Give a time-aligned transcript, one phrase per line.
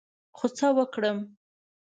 [0.37, 1.17] خو څه وکړم؟